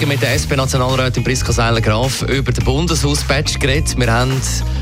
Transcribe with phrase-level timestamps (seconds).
[0.00, 3.98] Morgen mit der SP-Nationalrätin Priska Seiler-Graf über den Bundeshaus-Badge geredet.
[3.98, 4.32] Wir haben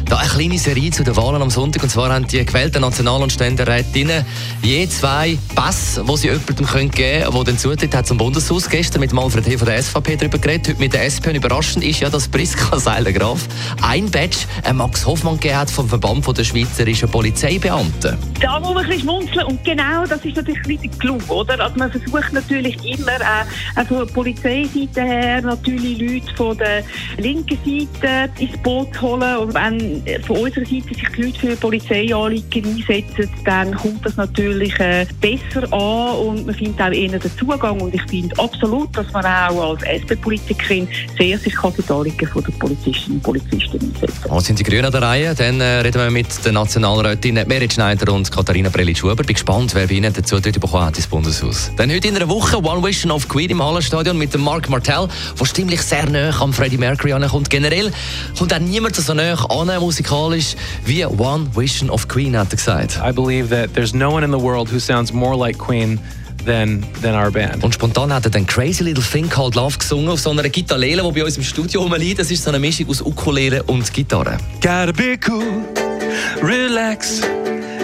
[0.04, 1.82] da eine kleine Serie zu den Wahlen am Sonntag.
[1.82, 4.24] Und zwar haben die gewählten National- und Ständerätinnen
[4.62, 8.70] je zwei Pässe, die sie jemandem geben können, der den Zutritt hat zum Bundeshaus.
[8.70, 10.68] Gestern mit Manfred He von der SVP darüber geredet.
[10.68, 11.30] Heute mit der SP.
[11.30, 13.40] Und überraschend ist ja, dass Priska Seiler-Graf
[13.82, 18.16] ein Badge an Max Hoffmann gegeben hat vom Verband der Schweizerischen Polizeibeamten.
[18.40, 21.58] Da muss man ein bisschen schmunzeln und genau das ist natürlich bisschen Clou, oder?
[21.58, 26.82] Also man versucht natürlich immer äh, der Polizeiseite her natürlich Leute von der
[27.16, 32.64] linken Seite ins Boot holen und wenn von unserer Seite sich die Leute für Polizeianliegen
[32.64, 37.80] einsetzen, dann kommt das natürlich äh, besser an und man findet auch eher den Zugang
[37.80, 40.88] und ich finde absolut, dass man auch als SP-Politikerin
[41.18, 44.30] sehr sich kann für die Anliegen der Polizistinnen und Polizisten einsetzen.
[44.30, 45.34] Und sind die Grünen an der Reihe?
[45.34, 49.16] Dann äh, reden wir mit den Nationalrätinnen Merit Schneider und Katharina Prelitsch-Huber.
[49.16, 51.70] Bin gespannt, wer bei Ihnen den Zutritt bekommen hat ins Bundeshaus.
[51.76, 55.08] Dann heute in einer Woche One Vision of Queen im Hallenstadion mit dem Mark Martell,
[55.38, 57.50] der stimmlich sehr nah am Freddie Mercury ankommt.
[57.50, 57.92] Generell
[58.38, 62.98] kommt auch niemand so nah an musikalisch wie One Vision of Queen, hat er gesagt.
[63.06, 66.00] I believe that there's no one in the world who sounds more like Queen
[66.46, 67.62] than, than our band.
[67.62, 71.02] Und spontan hat er dann Crazy Little Thing Called Love gesungen auf so einer Gitarrele,
[71.02, 72.18] die bei uns im Studio rumliegt.
[72.18, 74.38] Das ist so eine Mischung aus Ukulele und Gitarre.
[74.62, 75.64] Gotta be cool,
[76.42, 77.20] relax,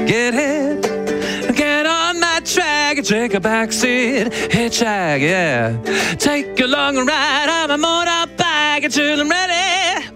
[0.06, 0.73] get hit,
[3.04, 5.76] take a backseat, hitchhike, yeah.
[6.16, 10.06] Take a long ride on my motorbike until I'm ready.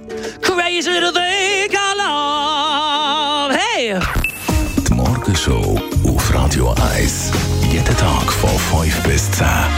[0.40, 4.00] Crazy to think of love, hey!
[4.88, 7.30] Die Morgenshow auf Radio 1.
[7.70, 9.77] Jeden Tag von 5 bis 10.